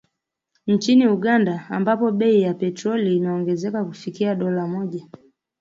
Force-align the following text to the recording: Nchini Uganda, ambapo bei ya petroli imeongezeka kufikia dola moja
Nchini 0.67 1.07
Uganda, 1.07 1.65
ambapo 1.69 2.11
bei 2.11 2.39
ya 2.41 2.53
petroli 2.53 3.15
imeongezeka 3.17 3.85
kufikia 3.85 4.35
dola 4.35 4.67
moja 4.67 5.07